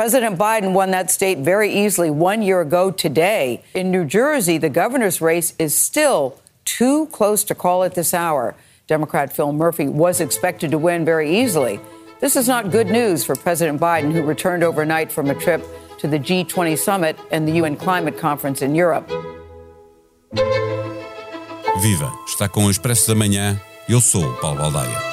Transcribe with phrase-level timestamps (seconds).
[0.00, 3.62] President Biden won that state very easily one year ago today.
[3.74, 8.54] In New Jersey, the governor's race is still too close to call at this hour.
[8.86, 11.80] Democrat Phil Murphy was expected to win very easily.
[12.18, 15.62] This is not good news for President Biden, who returned overnight from a trip
[15.98, 19.06] to the G20 summit and the UN climate conference in Europe.
[21.82, 22.10] Viva!
[22.26, 23.60] Está com o Expresso da Manhã.
[23.86, 25.09] Eu sou Paulo Baldaia.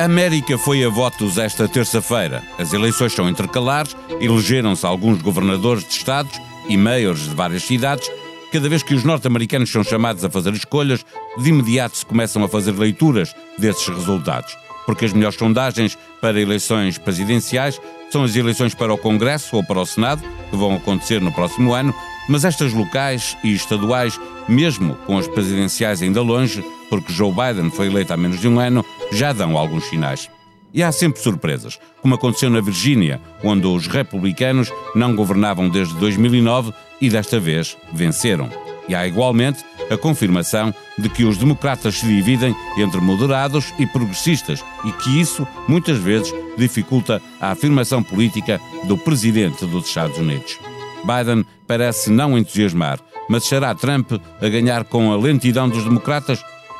[0.00, 2.42] América foi a votos esta terça-feira.
[2.58, 8.10] As eleições são intercalares, elegeram-se alguns governadores de estados e maiores de várias cidades.
[8.50, 11.04] Cada vez que os norte-americanos são chamados a fazer escolhas,
[11.36, 14.56] de imediato se começam a fazer leituras desses resultados.
[14.86, 17.78] Porque as melhores sondagens para eleições presidenciais
[18.10, 21.74] são as eleições para o Congresso ou para o Senado, que vão acontecer no próximo
[21.74, 21.94] ano,
[22.26, 27.86] mas estas locais e estaduais, mesmo com as presidenciais ainda longe, porque Joe Biden foi
[27.86, 30.28] eleito há menos de um ano, já dão alguns sinais.
[30.74, 36.72] E há sempre surpresas, como aconteceu na Virgínia, onde os republicanos não governavam desde 2009
[37.00, 38.50] e desta vez venceram.
[38.88, 44.64] E há igualmente a confirmação de que os democratas se dividem entre moderados e progressistas
[44.84, 50.58] e que isso, muitas vezes, dificulta a afirmação política do presidente dos Estados Unidos.
[51.04, 56.42] Biden parece não entusiasmar, mas será Trump a ganhar com a lentidão dos democratas?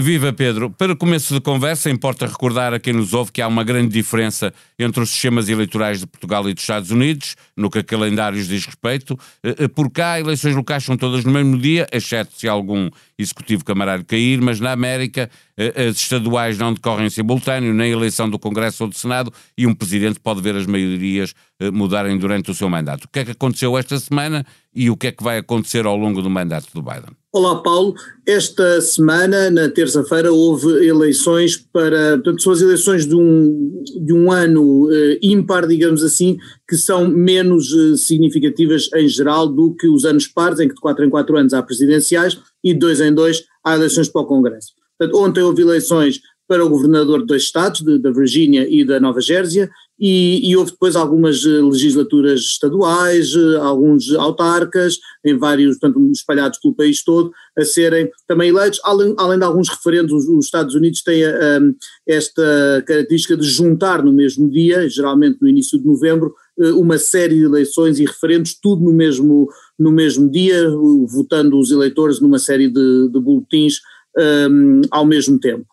[0.00, 0.70] Viva Pedro!
[0.70, 4.54] Para começo de conversa, importa recordar a quem nos ouve que há uma grande diferença
[4.78, 8.64] entre os sistemas eleitorais de Portugal e dos Estados Unidos, no que a calendários diz
[8.64, 9.18] respeito.
[9.42, 12.88] Eh, eh, por cá, eleições locais são todas no mesmo dia, exceto se algum
[13.18, 17.96] executivo camarário cair, mas na América eh, as estaduais não decorrem em simultâneo, nem a
[17.96, 21.34] eleição do Congresso ou do Senado, e um presidente pode ver as maiorias
[21.72, 23.06] mudarem durante o seu mandato.
[23.06, 24.46] O que é que aconteceu esta semana
[24.78, 27.10] e o que é que vai acontecer ao longo do mandato do Biden?
[27.32, 27.94] Olá, Paulo.
[28.24, 32.12] Esta semana, na terça-feira, houve eleições para.
[32.12, 36.38] Portanto, são as eleições de um, de um ano uh, ímpar, digamos assim,
[36.68, 40.80] que são menos uh, significativas em geral do que os anos pares, em que de
[40.80, 44.26] 4 em 4 anos há presidenciais e de 2 em 2 há eleições para o
[44.26, 44.68] Congresso.
[44.96, 48.98] Portanto, ontem houve eleições para o governador de dois estados, de, da Virgínia e da
[48.98, 49.70] Nova Gércia,
[50.00, 56.60] e, e, houve depois algumas eh, legislaturas estaduais, eh, alguns autarcas, em vários, portanto, espalhados
[56.60, 60.76] pelo país todo, a serem também eleitos, além, além de alguns referendos, os, os Estados
[60.76, 61.74] Unidos têm um, ehm,
[62.06, 67.34] esta característica de juntar no mesmo dia, geralmente no início de novembro, eh, uma série
[67.34, 70.70] de eleições e referendos, tudo no mesmo, no mesmo dia,
[71.08, 73.80] votando os eleitores numa série de, de boletins
[74.16, 75.66] um, ao mesmo tempo.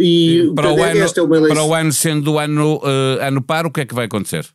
[0.00, 3.70] E para, o ano, é uma para o ano, sendo ano, uh, ano par, o
[3.70, 4.46] que é que vai acontecer?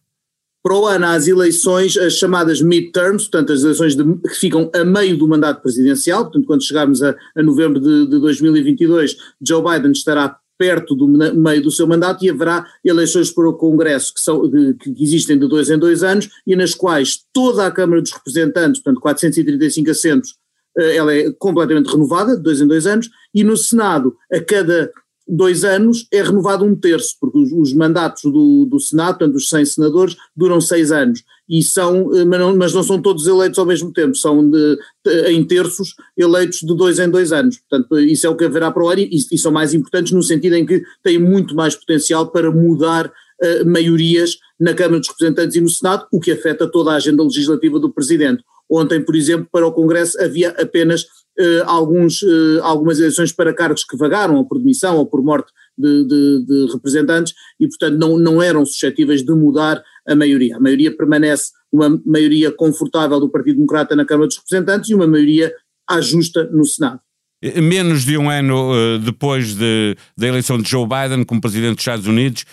[0.63, 4.83] Para o ano, as eleições, as chamadas midterms, portanto, as eleições de, que ficam a
[4.83, 9.91] meio do mandato presidencial, portanto, quando chegarmos a, a novembro de, de 2022, Joe Biden
[9.91, 14.49] estará perto do meio do seu mandato e haverá eleições para o Congresso que, são,
[14.49, 18.81] que existem de dois em dois anos e nas quais toda a Câmara dos Representantes,
[18.81, 20.35] portanto 435 assentos,
[20.77, 24.91] eh, ela é completamente renovada, de dois em dois anos, e no Senado, a cada
[25.27, 29.49] dois anos é renovado um terço, porque os, os mandatos do, do, Senado, portanto os
[29.49, 33.57] 100 senadores, duram seis anos, e são, eh, mas não, mas não são todos eleitos
[33.57, 34.77] ao mesmo tempo, são de,
[35.27, 38.83] em terços eleitos de dois em dois anos, portanto isso é o que haverá para
[38.83, 42.27] o ano e, e são mais importantes no sentido em que têm muito mais potencial
[42.31, 46.91] para mudar uh, maiorias na Câmara dos Representantes e no Senado, o que afeta toda
[46.91, 48.43] a agenda legislativa do Presidente.
[48.69, 51.05] Ontem, por exemplo, para o Congresso havia apenas
[51.65, 56.05] alguns, eh, algumas eleições para cargos que vagaram, ou por demissão, ou por morte de,
[56.05, 60.55] de, de, representantes, e portanto não, não eram suscetíveis de mudar a maioria.
[60.55, 65.07] A maioria permanece uma maioria confortável do Partido Democrata na Câmara dos Representantes e uma
[65.07, 65.53] maioria
[65.89, 67.01] à justa no Senado.
[67.43, 71.81] Eh, menos de um ano depois de, da eleição de Joe Biden como presidente dos
[71.81, 72.45] Estados Unidos,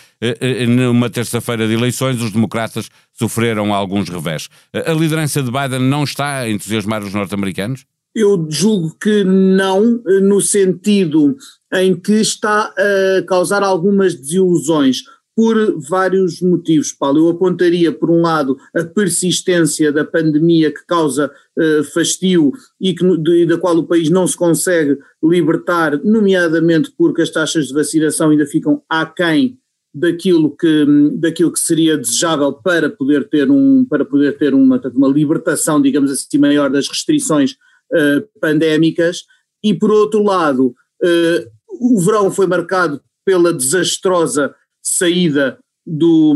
[0.68, 4.48] numa terça-feira de eleições, os democratas sofreram alguns revés.
[4.74, 7.84] a liderança de Biden não está a entusiasmar os norte-americanos?
[8.14, 11.34] Eu julgo que não, no sentido
[11.72, 15.02] em que está a causar algumas desilusões
[15.34, 17.20] por vários motivos, Paulo.
[17.20, 23.16] Eu apontaria, por um lado, a persistência da pandemia que causa uh, fastio e que,
[23.16, 28.30] de, da qual o país não se consegue libertar, nomeadamente porque as taxas de vacinação
[28.30, 29.58] ainda ficam aquém
[29.94, 35.08] daquilo que, daquilo que seria desejável para poder ter, um, para poder ter uma, uma
[35.08, 37.56] libertação, digamos assim, maior das restrições
[37.92, 39.24] uh, pandémicas,
[39.62, 41.50] e por outro lado, uh,
[41.80, 46.34] o verão foi marcado pela desastrosa saída do,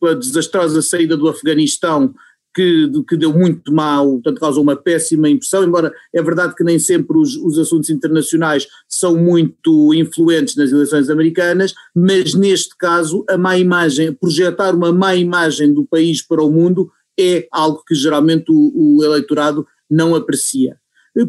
[0.00, 2.14] pela desastrosa saída do Afeganistão
[2.54, 6.78] que, que deu muito mal, portanto causou uma péssima impressão, embora é verdade que nem
[6.78, 13.38] sempre os, os assuntos internacionais são muito influentes nas eleições americanas, mas neste caso a
[13.38, 18.46] má imagem, projetar uma má imagem do país para o mundo é algo que geralmente
[18.50, 20.76] o, o eleitorado não aprecia.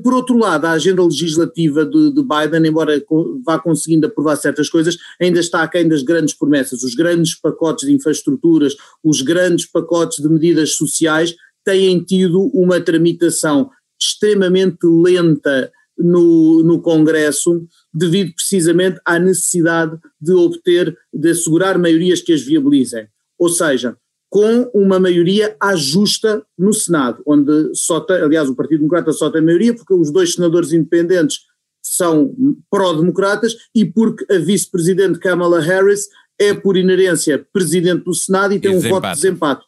[0.01, 3.03] Por outro lado, a agenda legislativa de, de, Biden, embora
[3.45, 6.83] vá conseguindo aprovar certas coisas, ainda está aquém das grandes promessas.
[6.83, 11.35] Os grandes pacotes de infraestruturas, os grandes pacotes de medidas sociais
[11.65, 13.69] têm tido uma tramitação
[13.99, 22.33] extremamente lenta no, no Congresso, devido precisamente à necessidade de obter, de assegurar maiorias que
[22.33, 23.07] as viabilizem.
[23.37, 23.97] Ou seja,
[24.33, 29.29] com uma maioria à justa no Senado, onde só tem, aliás, o Partido Democrata só
[29.29, 31.41] tem maioria porque os dois senadores independentes
[31.85, 32.33] são
[32.67, 36.07] pró-democratas e porque a vice-presidente Kamala Harris
[36.39, 38.87] é, por inerência, presidente do Senado e tem desempate.
[38.87, 39.65] um voto de desempate.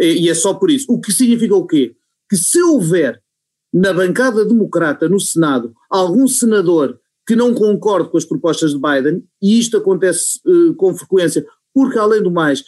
[0.00, 0.90] E, e é só por isso.
[0.90, 1.94] O que significa o quê?
[2.30, 3.22] Que se houver
[3.70, 9.22] na bancada democrata no Senado algum senador que não concorde com as propostas de Biden,
[9.42, 12.64] e isto acontece uh, com frequência, porque além do mais,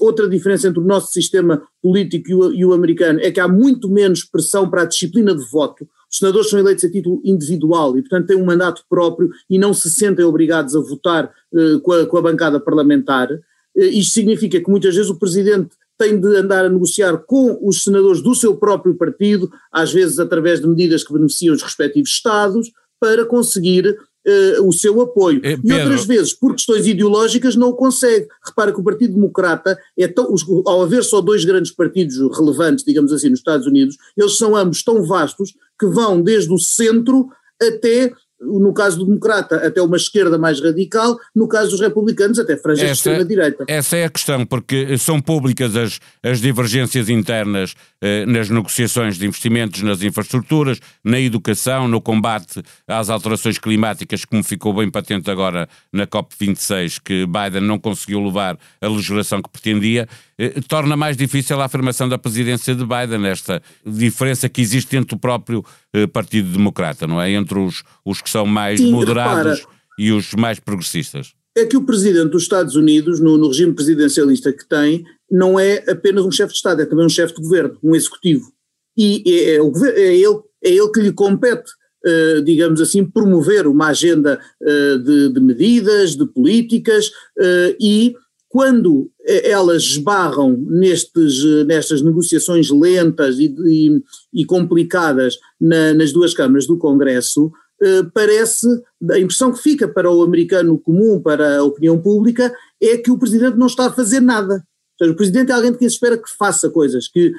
[0.00, 3.48] outra diferença entre o nosso sistema político e o, e o, americano é que há
[3.48, 5.88] muito menos pressão para a disciplina de voto.
[6.10, 9.74] Os senadores são eleitos a título individual e, portanto, têm um mandato próprio e não
[9.74, 13.32] se sentem obrigados a votar uh, com, a, com, a, bancada parlamentar.
[13.32, 13.40] Uh,
[13.80, 18.20] isto significa que muitas vezes o presidente tem de andar a negociar com os senadores
[18.20, 22.70] do seu próprio partido, às vezes através de medidas que beneficiam os respectivos Estados,
[23.00, 25.40] para conseguir uh, o seu apoio.
[25.44, 28.26] É, e outras vezes, por questões ideológicas, não o consegue.
[28.44, 32.84] Repara que o Partido Democrata, é tão, os, ao haver só dois grandes partidos relevantes,
[32.84, 37.28] digamos assim, nos Estados Unidos, eles são ambos tão vastos que vão desde o centro
[37.60, 38.12] até
[38.44, 42.86] no caso do democrata, até uma esquerda mais radical, no caso dos republicanos, até franjas
[42.86, 43.64] de extrema-direita.
[43.68, 49.26] Essa é a questão, porque são públicas as, as divergências internas eh, nas negociações de
[49.26, 55.68] investimentos nas infraestruturas, na educação, no combate às alterações climáticas, como ficou bem patente agora
[55.92, 60.08] na COP26, que Biden não conseguiu levar a legislação que pretendia,
[60.38, 65.14] eh, torna mais difícil a afirmação da presidência de Biden, esta diferença que existe entre
[65.14, 67.30] o próprio eh, Partido Democrata, não é?
[67.30, 71.32] Entre os, os que são mais Sim, moderados repara, e os mais progressistas.
[71.56, 75.84] É que o presidente dos Estados Unidos, no, no regime presidencialista que tem, não é
[75.88, 78.52] apenas um chefe de Estado, é também um chefe de governo, um executivo.
[78.96, 81.70] E é, é, é, ele, é ele que lhe compete
[82.06, 88.14] Uh, digamos assim, promover uma agenda uh, de, de, medidas, de políticas uh, e
[88.54, 94.00] quando elas esbarram nestes, nestas negociações lentas e, e,
[94.32, 97.50] e complicadas na, nas duas câmaras do Congresso,
[97.82, 98.68] eh, parece,
[99.10, 103.18] a impressão que fica para o americano comum, para a opinião pública, é que o
[103.18, 104.64] Presidente não está a fazer nada.
[104.96, 107.32] Seja, o Presidente é alguém de quem se espera que faça coisas, que,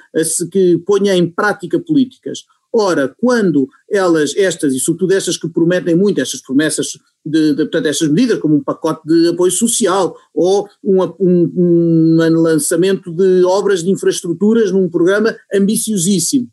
[0.52, 2.40] que ponha em prática políticas.
[2.74, 7.88] Ora, quando elas, estas, e sobretudo estas que prometem muito, estas promessas de, de portanto,
[7.88, 13.84] estas medidas, como um pacote de apoio social, ou um, um, um lançamento de obras
[13.84, 16.48] de infraestruturas num programa ambiciosíssimo,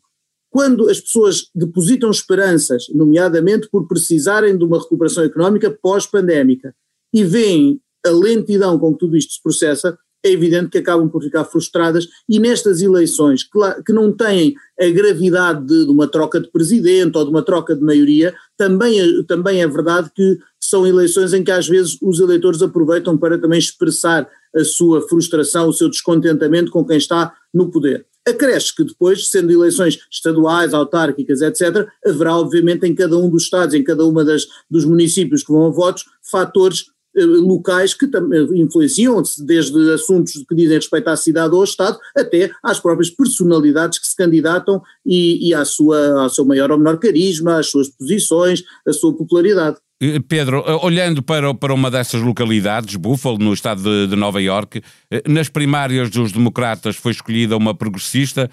[0.49, 6.75] quando as pessoas depositam esperanças, nomeadamente por precisarem de uma recuperação económica pós-pandémica,
[7.13, 11.21] e veem a lentidão com que tudo isto se processa, é evidente que acabam por
[11.21, 16.49] ficar frustradas e nestas eleições que, não têm a gravidade de, de, uma troca de
[16.49, 21.33] presidente ou de uma troca de maioria, também é, também é verdade que são eleições
[21.33, 25.89] em que às vezes os eleitores aproveitam para também expressar a sua frustração, o seu
[25.89, 28.05] descontentamento com quem está no poder.
[28.25, 33.75] Acresce que depois, sendo eleições estaduais, autárquicas, etc., haverá obviamente em cada um dos estados,
[33.75, 38.09] em cada uma das, dos municípios que vão a votos, fatores locais que eh,
[38.55, 43.99] influenciam desde assuntos que dizem respeito à cidade ou ao Estado até às próprias personalidades
[43.99, 47.89] que se candidatam e, e à sua, ao seu maior ou menor carisma, às suas
[47.89, 49.77] posições, à sua popularidade.
[50.01, 54.81] Eh, Pedro, olhando para, para uma dessas localidades, Buffalo, no estado de, de Nova Iorque,
[55.27, 58.49] nas primárias dos democratas foi escolhida uma progressista,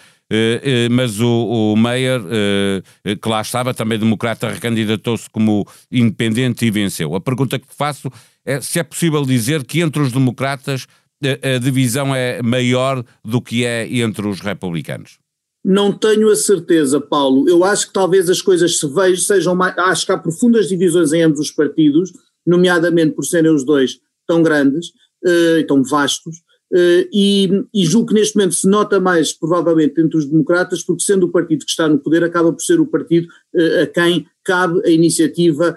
[0.90, 2.22] mas o, o Mayor,
[3.02, 7.16] que lá estava, também democrata, recandidatou-se como independente e venceu.
[7.16, 8.08] A pergunta que faço
[8.60, 10.86] se é possível dizer que entre os democratas
[11.22, 15.18] a, a divisão é maior do que é entre os republicanos.
[15.62, 17.48] Não tenho a certeza, Paulo.
[17.48, 19.76] Eu acho que talvez as coisas se vejam, sejam mais.
[19.76, 22.12] Acho que há profundas divisões em ambos os partidos,
[22.46, 24.88] nomeadamente por serem os dois tão grandes,
[25.22, 26.38] uh, tão vastos,
[26.72, 31.04] uh, e, e julgo que neste momento se nota mais, provavelmente, entre os democratas, porque
[31.04, 34.26] sendo o partido que está no poder, acaba por ser o partido uh, a quem
[34.42, 35.76] cabe a iniciativa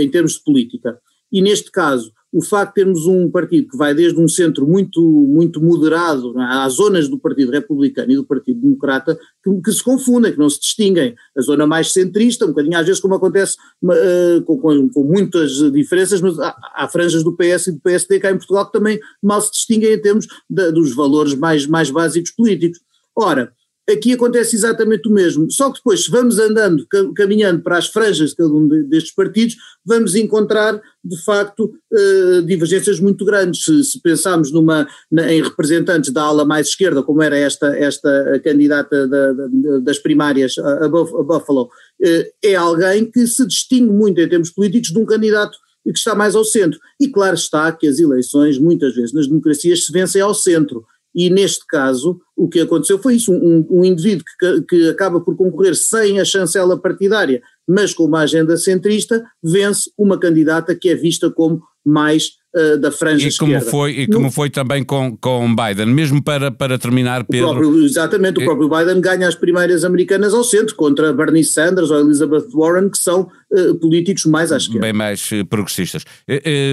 [0.00, 0.98] em termos de política.
[1.34, 5.00] E neste caso, o facto de termos um partido que vai desde um centro muito,
[5.02, 6.44] muito moderado, é?
[6.44, 10.48] há zonas do Partido Republicano e do Partido Democrata que, que, se confundem, que não
[10.48, 11.16] se distinguem.
[11.36, 15.50] A zona mais centrista, um bocadinho às vezes como acontece uh, com, com, com, muitas
[15.72, 19.00] diferenças, mas há, há, franjas do PS e do PSD cá em Portugal que também
[19.20, 22.78] mal se distinguem em termos dos valores mais, mais básicos políticos.
[23.16, 23.52] Ora,
[23.90, 28.30] Aqui acontece exatamente o mesmo, só que depois, se vamos andando, caminhando para as franjas
[28.30, 33.62] de cada um destes partidos, vamos encontrar, de facto, uh, divergências muito grandes.
[33.62, 34.88] Se, se pensarmos numa,
[35.28, 39.48] em representantes da ala mais esquerda, como era esta, esta candidata da, da,
[39.80, 44.92] das primárias a, a Buffalo, uh, é alguém que se distingue muito em termos políticos
[44.92, 46.80] de um candidato que está mais ao centro.
[46.98, 51.28] E claro está que as eleições, muitas vezes nas democracias, se vencem ao centro e
[51.28, 55.74] neste caso o que aconteceu foi isso, um, um indivíduo que, que acaba por concorrer
[55.74, 61.30] sem a chancela partidária, mas com uma agenda centrista, vence uma candidata que é vista
[61.30, 63.70] como mais uh, da franja e como esquerda.
[63.70, 67.50] Foi, e como no, foi também com, com Biden, mesmo para, para terminar, Pedro...
[67.50, 71.44] O próprio, exatamente, o é- próprio Biden ganha as primárias americanas ao centro, contra Bernie
[71.44, 74.80] Sanders ou Elizabeth Warren, que são uh, políticos mais à esquerda.
[74.80, 76.04] Bem mais uh, progressistas.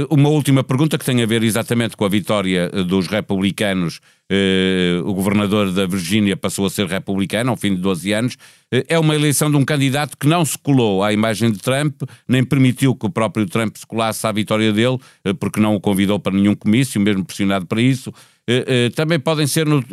[0.10, 4.00] uma última pergunta que tem a ver exatamente com a vitória dos republicanos
[4.32, 8.36] Uh, o governador da Virgínia passou a ser republicano ao fim de 12 anos.
[8.74, 12.04] Uh, é uma eleição de um candidato que não se colou à imagem de Trump,
[12.26, 14.98] nem permitiu que o próprio Trump se colasse à vitória dele,
[15.28, 18.14] uh, porque não o convidou para nenhum comício, mesmo pressionado para isso.
[18.96, 19.84] também podem ser no,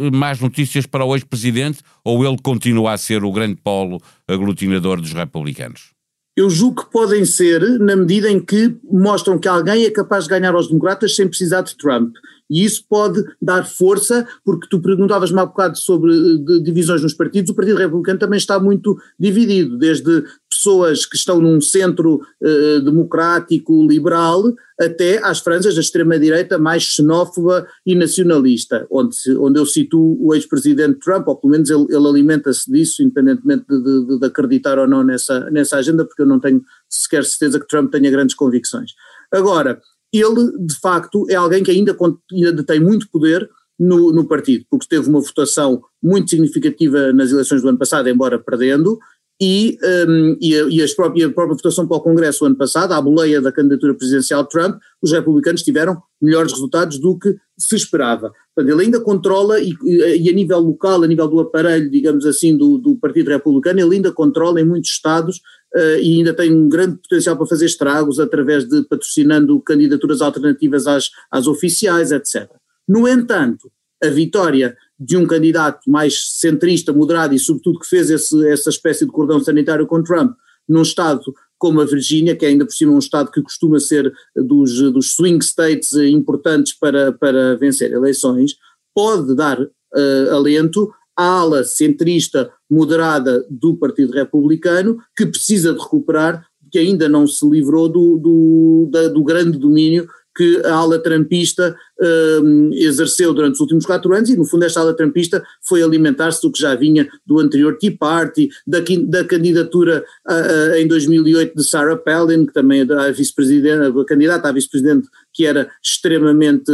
[0.40, 5.98] notícias para o ex-presidente, ou ele continua a ser o grande polo aglutinador dos republicanos?
[6.36, 10.30] Eu julgo que podem ser, na medida em que mostram que alguém é capaz de
[10.30, 12.14] ganhar aos democratas sem precisar de Trump.
[12.50, 17.50] E isso pode dar força, porque tu perguntavas-me há bocado sobre eh, divisões nos partidos,
[17.50, 23.86] o Partido Republicano também está muito dividido, desde pessoas que estão num centro uh, democrático,
[23.86, 24.42] liberal,
[24.80, 30.98] até às franjas da extrema-direita mais xenófoba e nacionalista, onde, onde eu situo o ex-presidente
[31.00, 35.04] Trump, ou pelo menos ele, ele alimenta-se disso, independentemente de, de, de, acreditar ou não
[35.04, 38.92] nessa, nessa agenda, porque eu não tenho sequer certeza que Trump tenha grandes convicções.
[39.32, 39.80] Agora,
[40.12, 41.96] ele de facto é alguém que ainda,
[42.32, 43.48] ainda tem muito poder
[43.78, 48.38] no, no, partido, porque teve uma votação muito significativa nas eleições do ano passado, embora
[48.38, 48.98] perdendo,
[49.40, 52.92] e, um, e, a, e a, própria, a, própria, votação para o Congresso ano passado,
[52.92, 57.76] à boleia da candidatura presidencial de Trump, os republicanos tiveram melhores resultados do que se
[57.76, 58.32] esperava.
[58.52, 62.56] Portanto, ele ainda controla, e, e, a nível local, a nível do aparelho, digamos assim,
[62.56, 65.40] do, do Partido Republicano, ele ainda controla em muitos estados
[65.74, 70.86] uh, e ainda tem um grande potencial para fazer estragos através de patrocinando candidaturas alternativas
[70.86, 72.50] às, às oficiais, etc.
[72.88, 73.70] No entanto,
[74.02, 79.04] a vitória de um candidato mais centrista, moderado e, sobretudo, que fez esse, essa espécie
[79.04, 80.36] de cordão sanitário com Trump
[80.68, 81.22] num estado
[81.56, 85.16] como a Virgínia, que é ainda por cima um estado que costuma ser dos, dos
[85.16, 88.56] swing states importantes para, para vencer eleições,
[88.94, 96.46] pode dar uh, alento à ala centrista moderada do Partido Republicano, que precisa de recuperar,
[96.70, 100.06] que ainda não se livrou do, do, da, do grande domínio
[100.38, 104.78] que a ala trampista uh, exerceu durante os últimos quatro anos e no fundo esta
[104.78, 110.04] ala trampista foi alimentar-se do que já vinha do anterior Tea Party, da, da candidatura
[110.30, 114.52] uh, uh, em 2008 de Sarah Palin, que também é a vice-presidente, a candidata a
[114.52, 115.08] vice-presidente
[115.38, 116.72] que era extremamente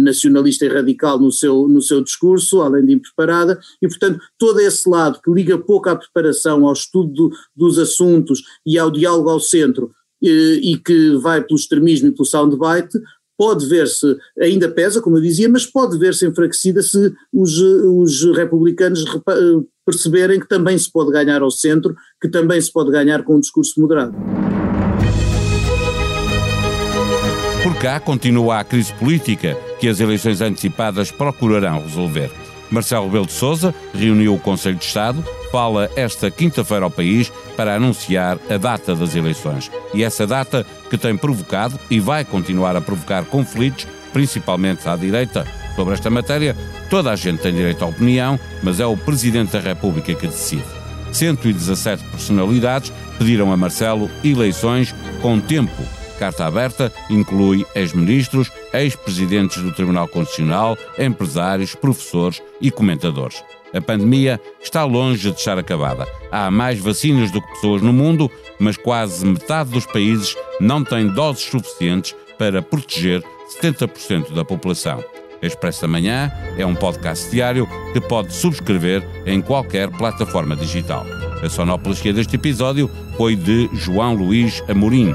[0.00, 4.88] nacionalista e radical no seu, no seu discurso, além de impreparada, e portanto todo esse
[4.88, 9.38] lado que liga pouco à preparação, ao estudo do, dos assuntos e ao diálogo ao
[9.38, 12.98] centro, e que vai pelo extremismo e pelo soundbite,
[13.38, 19.04] pode ver-se, ainda pesa, como eu dizia, mas pode ver-se enfraquecida se os, os republicanos
[19.86, 23.40] perceberem que também se pode ganhar ao centro, que também se pode ganhar com um
[23.40, 24.16] discurso moderado.
[27.68, 32.30] Por cá continua a crise política que as eleições antecipadas procurarão resolver.
[32.70, 35.22] Marcelo Rebelo de Sousa reuniu o Conselho de Estado,
[35.52, 39.70] fala esta quinta-feira ao país para anunciar a data das eleições.
[39.92, 45.46] E essa data que tem provocado e vai continuar a provocar conflitos, principalmente à direita.
[45.76, 46.56] Sobre esta matéria,
[46.88, 50.64] toda a gente tem direito à opinião, mas é o Presidente da República que decide.
[51.12, 60.08] 117 personalidades pediram a Marcelo eleições com tempo Carta aberta inclui ex-ministros, ex-presidentes do Tribunal
[60.08, 63.42] Constitucional, empresários, professores e comentadores.
[63.72, 66.06] A pandemia está longe de estar acabada.
[66.32, 71.06] Há mais vacinas do que pessoas no mundo, mas quase metade dos países não tem
[71.06, 73.22] doses suficientes para proteger
[73.62, 75.04] 70% da população.
[75.40, 81.06] Expresso da Manhã é um podcast diário que pode subscrever em qualquer plataforma digital.
[81.42, 85.14] A sonoplastia deste episódio foi de João Luís Amorim.